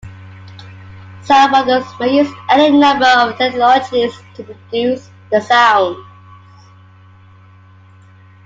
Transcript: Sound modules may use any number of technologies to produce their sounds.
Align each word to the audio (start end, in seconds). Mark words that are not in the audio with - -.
Sound 1.21 1.53
modules 1.53 1.99
may 1.99 2.15
use 2.15 2.31
any 2.49 2.75
number 2.75 3.05
of 3.05 3.37
technologies 3.37 4.11
to 4.33 4.43
produce 4.43 5.07
their 5.29 5.41
sounds. 5.41 5.99